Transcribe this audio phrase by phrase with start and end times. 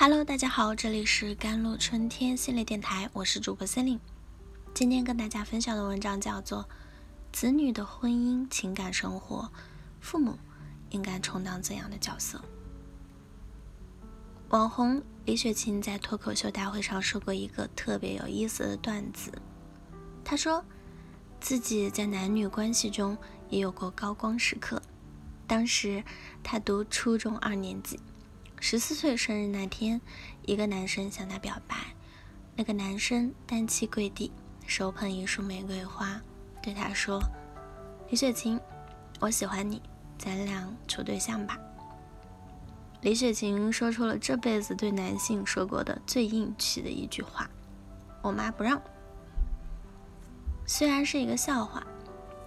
[0.00, 3.98] Hello，大家好，这里是甘露春天系列电台，我是主播森林。
[4.72, 6.62] 今天跟大家分享的文章叫做
[7.32, 9.50] 《子女的婚姻情感生活，
[10.00, 10.38] 父母
[10.90, 12.38] 应该充当怎样的角色》。
[14.50, 19.32] 网红李雪琴在脱口秀大会上说过一个特别有意思的段子，
[20.24, 20.64] 她说
[21.40, 23.18] 自己在男女关系中
[23.50, 24.80] 也有过高光时刻，
[25.48, 26.04] 当时
[26.44, 27.98] 她读初中二年级。
[28.60, 30.00] 十四岁生日那天，
[30.44, 31.76] 一个男生向她表白。
[32.56, 34.32] 那个男生单膝跪地，
[34.66, 36.20] 手捧一束玫瑰花，
[36.60, 37.20] 对她说
[38.10, 38.58] ：“李雪琴，
[39.20, 39.80] 我喜欢你，
[40.18, 41.56] 咱俩处对象吧。”
[43.00, 47.48] 李雪琴说出了这辈子对男性说过的最硬气的一句话
[48.22, 48.82] ：“我妈不让。”
[50.66, 51.86] 虽然是一个笑话，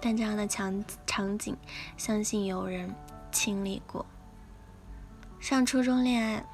[0.00, 1.56] 但这样的场场景，
[1.96, 2.92] 相信有人
[3.30, 4.04] 经历过。
[5.40, 6.44] 上初中恋爱，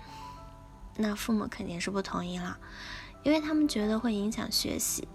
[0.96, 2.56] 那父母肯定是不同意了，
[3.24, 5.06] 因为他们觉得会影响学习。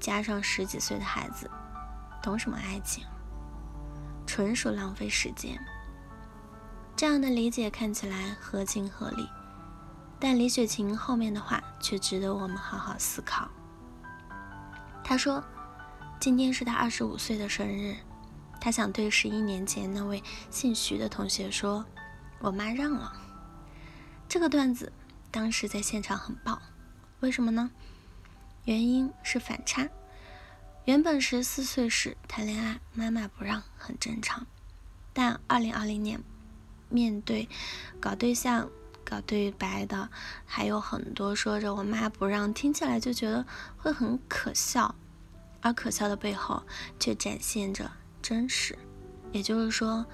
[0.00, 1.48] 加上十几岁的孩子，
[2.22, 3.04] 懂什么爱情？
[4.26, 5.60] 纯属浪费时间。
[6.96, 9.28] 这样的理解看起来合情合理，
[10.18, 13.46] 但李雪琴后面的话却值得我们好好思考。
[15.04, 15.44] 她说
[16.18, 17.94] ：“今天是她二十五岁的生日，
[18.58, 21.84] 她想对十一年前那位姓徐的同学说。”
[22.42, 23.12] 我妈让了，
[24.26, 24.90] 这个段子
[25.30, 26.60] 当时在现场很爆，
[27.20, 27.70] 为什么呢？
[28.64, 29.86] 原因是反差。
[30.86, 34.46] 原本十四岁时谈恋爱，妈妈不让很正常，
[35.12, 36.18] 但二零二零年
[36.88, 37.46] 面对
[38.00, 38.70] 搞对象、
[39.04, 40.08] 搞对白的
[40.46, 43.44] 还有很多，说着我妈不让，听起来就觉得
[43.76, 44.94] 会很可笑，
[45.60, 46.62] 而可笑的背后
[46.98, 47.90] 却展现着
[48.22, 48.78] 真实，
[49.30, 50.06] 也就是说。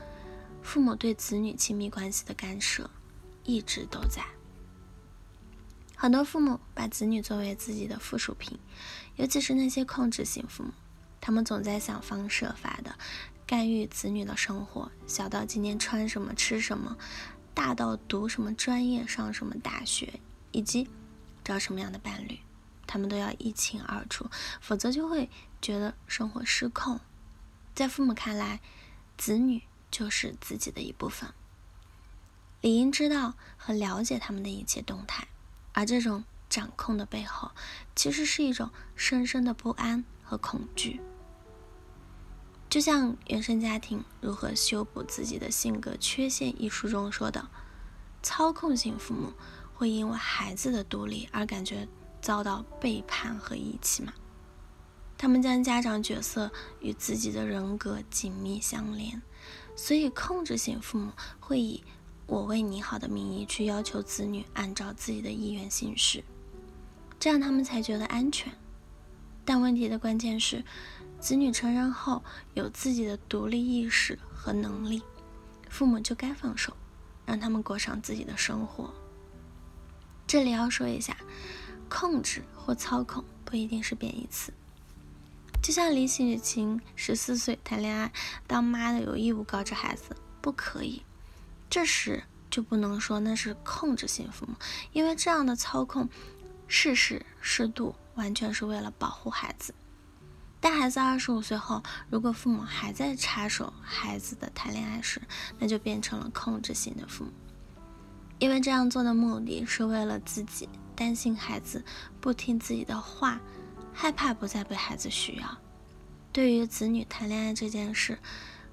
[0.66, 2.90] 父母对子女亲密关系的干涉
[3.44, 4.26] 一直都在。
[5.94, 8.58] 很多父母把子女作为自己的附属品，
[9.14, 10.72] 尤其是那些控制型父母，
[11.20, 12.98] 他们总在想方设法的
[13.46, 16.98] 干预子女的生活，小到今天穿什么、吃什么，
[17.54, 20.18] 大到读什么专业、上什么大学，
[20.50, 20.90] 以及
[21.44, 22.40] 找什么样的伴侣，
[22.88, 24.28] 他们都要一清二楚，
[24.60, 25.30] 否则就会
[25.62, 26.98] 觉得生活失控。
[27.72, 28.60] 在父母看来，
[29.16, 29.62] 子女。
[29.90, 31.32] 就是自己的一部分，
[32.60, 35.28] 理应知道和了解他们的一切动态，
[35.72, 37.52] 而这种掌控的背后，
[37.94, 41.00] 其实是一种深深的不安和恐惧。
[42.68, 47.48] 就像《原生家庭如何修补自己的性格缺陷》一书中说的，
[48.22, 49.32] 操控性父母
[49.72, 51.88] 会因为孩子的独立而感觉
[52.20, 54.12] 遭到背叛和遗弃吗？
[55.16, 59.22] 他们将家长角色与自己的人格紧密相连。
[59.76, 61.84] 所以，控制型父母会以
[62.26, 66.24] “我为你好”的名义去要求子女按照自己的意愿行事，
[67.20, 68.50] 这样他们才觉得安全。
[69.44, 70.64] 但问题的关键是，
[71.20, 75.02] 子女成人后有自己的独立意识和能力，
[75.68, 76.74] 父母就该放手，
[77.26, 78.92] 让他们过上自己的生活。
[80.26, 81.16] 这里要说一下，
[81.88, 84.52] 控制或操控不一定是贬义词。
[85.62, 88.12] 就像李雪琴十四岁谈恋爱，
[88.46, 91.02] 当妈的有义务告知孩子不可以，
[91.68, 94.54] 这时就不能说那是控制性父母，
[94.92, 96.08] 因为这样的操控
[96.68, 99.74] 适时适度，完全是为了保护孩子。
[100.60, 105.20] 但孩子二十五岁后，如果父母还在插手孩子的谈恋爱时，
[105.58, 107.30] 那就变成了控制性的父母，
[108.38, 111.84] 因为这样做的目的是为了自己，担心孩子
[112.20, 113.40] 不听自己的话。
[113.98, 115.56] 害怕不再被孩子需要。
[116.30, 118.18] 对于子女谈恋爱这件事，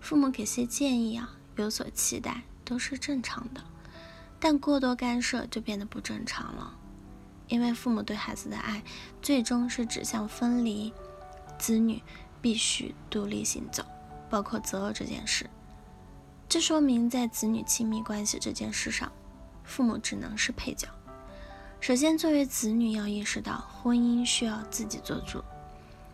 [0.01, 3.63] 父母给些建议啊，有所期待都是正常的。
[4.37, 6.77] 但过多干涉就变得不正常了，
[7.47, 8.83] 因为父母对孩子的爱
[9.21, 10.91] 最终是指向分离，
[11.57, 12.03] 子女
[12.41, 13.85] 必须独立行走，
[14.29, 15.49] 包括择偶这件事。
[16.49, 19.09] 这说明在子女亲密关系这件事上，
[19.63, 20.89] 父母只能是配角。
[21.83, 25.43] 首先，作为子女要意识到婚姻需要自己做主。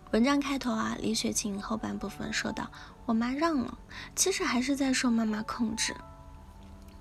[0.09, 2.71] 文章开头啊，李雪琴后半部分说到
[3.05, 3.77] ：“我妈让了。”
[4.15, 5.95] 其实还是在受妈妈控制，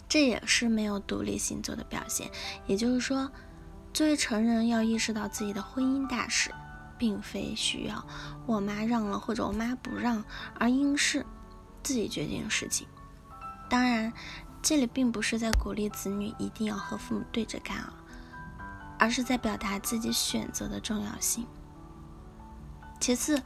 [0.07, 2.31] 这也是没有独立行走的表现。
[2.67, 3.33] 也就是说，
[3.95, 6.51] 作为成人要意识到自己的婚姻大事，
[6.99, 8.07] 并非需要
[8.45, 10.23] 我妈让了或者我妈不让，
[10.59, 11.25] 而应是
[11.83, 12.87] 自己决定的事情。
[13.71, 14.13] 当然，
[14.61, 17.95] 这里并不是在鼓励子女一定要和父母对着干啊。
[18.99, 21.47] 而是在表达自己选择的重要性。
[23.01, 23.43] 其次，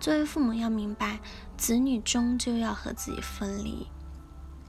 [0.00, 1.20] 作为父母要明白，
[1.56, 3.86] 子女终究要和自己分离，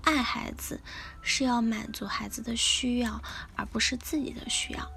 [0.03, 0.81] 爱孩子
[1.21, 3.21] 是要满足孩子的需要，
[3.55, 4.91] 而不是自己的需要。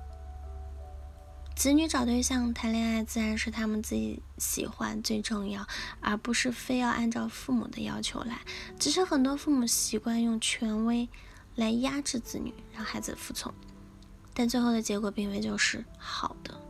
[1.54, 5.64] 子女找对象、谈恋爱，自然是他们自己喜欢最重要，
[6.00, 8.40] 而不是非要按照父母的要求来。
[8.78, 11.08] 只是很多父母习惯用权威
[11.54, 13.52] 来压制子女，让孩子服从，
[14.34, 16.60] 但最后的结果并非就是好的。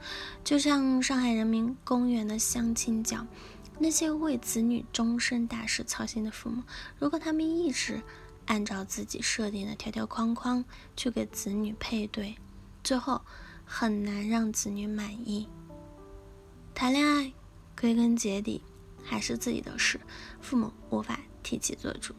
[0.44, 3.26] 就像上海人民公园的相亲角，
[3.78, 6.62] 那些为子女终身大事操心的父母，
[6.98, 8.02] 如果他们一直
[8.46, 10.64] 按照自己设定的条条框框
[10.96, 12.36] 去给子女配对，
[12.82, 13.20] 最后。
[13.64, 15.48] 很难让子女满意。
[16.74, 17.32] 谈恋爱，
[17.80, 18.60] 归根结底
[19.02, 19.98] 还是自己的事，
[20.42, 22.14] 父母无法替其做主。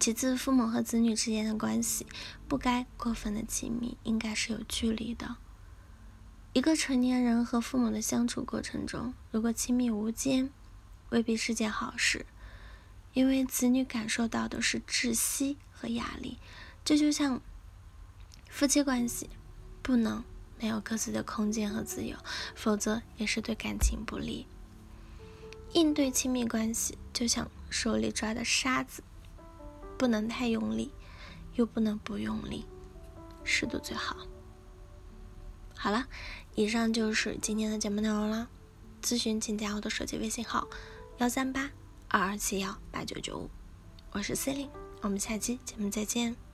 [0.00, 2.06] 其次，父母和子女之间的关系
[2.46, 5.36] 不该过分的亲密，应该是有距离的。
[6.52, 10.50] 一个成年人和父母的相处过程中，如果亲密无间，
[11.10, 12.26] 未必是件好事，
[13.12, 16.38] 因为子女感受到的是窒息和压力。
[16.84, 17.40] 这就像
[18.48, 19.28] 夫妻关系，
[19.82, 20.24] 不能。
[20.60, 22.16] 没有各自的空间和自由，
[22.56, 24.48] 否则也是对感情不利。
[25.72, 29.04] 应对亲密关系，就像手里抓的沙子，
[29.98, 30.92] 不能太用力，
[31.54, 32.64] 又不能不用力，
[33.44, 34.16] 适度最好。
[35.74, 36.06] 好了，
[36.54, 38.48] 以上就是今天的节目内容了。
[39.02, 40.68] 咨询请加我的手机微信号：
[41.18, 41.70] 幺三八
[42.08, 43.50] 二二七幺八九九五，
[44.12, 44.70] 我是 C e l i n e
[45.02, 46.47] 我们下期节目再见。